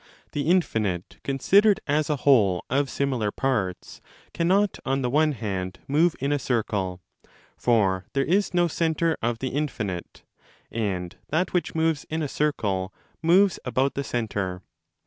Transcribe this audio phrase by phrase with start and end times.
[0.31, 4.01] The infinite, considered as a whole of similar parts,
[4.33, 7.01] cannot, on the one hand, move in acircle.
[7.55, 10.23] For there is no centre of the infinite,
[10.71, 12.91] and that which moves in a circle
[13.21, 14.63] moves about the centre.